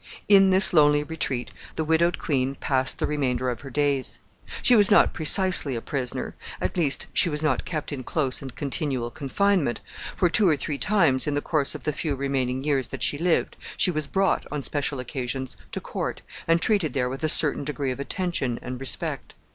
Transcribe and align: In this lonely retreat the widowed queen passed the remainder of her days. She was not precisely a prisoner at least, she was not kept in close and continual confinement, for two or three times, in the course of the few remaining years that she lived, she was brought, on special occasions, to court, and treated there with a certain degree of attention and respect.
In 0.27 0.49
this 0.49 0.73
lonely 0.73 1.03
retreat 1.03 1.51
the 1.75 1.83
widowed 1.83 2.17
queen 2.17 2.55
passed 2.55 2.97
the 2.97 3.05
remainder 3.05 3.51
of 3.51 3.61
her 3.61 3.69
days. 3.69 4.19
She 4.63 4.75
was 4.75 4.89
not 4.89 5.13
precisely 5.13 5.75
a 5.75 5.79
prisoner 5.81 6.33
at 6.59 6.75
least, 6.75 7.05
she 7.13 7.29
was 7.29 7.43
not 7.43 7.65
kept 7.65 7.91
in 7.91 8.01
close 8.03 8.41
and 8.41 8.55
continual 8.55 9.11
confinement, 9.11 9.79
for 10.15 10.27
two 10.27 10.49
or 10.49 10.57
three 10.57 10.79
times, 10.79 11.27
in 11.27 11.35
the 11.35 11.39
course 11.39 11.75
of 11.75 11.83
the 11.83 11.93
few 11.93 12.15
remaining 12.15 12.63
years 12.63 12.87
that 12.87 13.03
she 13.03 13.19
lived, 13.19 13.55
she 13.77 13.91
was 13.91 14.07
brought, 14.07 14.47
on 14.51 14.63
special 14.63 14.99
occasions, 14.99 15.55
to 15.71 15.79
court, 15.79 16.23
and 16.47 16.63
treated 16.63 16.93
there 16.93 17.07
with 17.07 17.23
a 17.23 17.29
certain 17.29 17.63
degree 17.63 17.91
of 17.91 17.99
attention 17.99 18.57
and 18.63 18.79
respect. 18.79 19.35